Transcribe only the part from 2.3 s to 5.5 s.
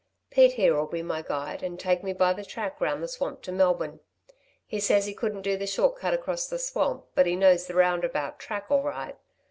the track round the swamp to Melbourne. He says he couldn't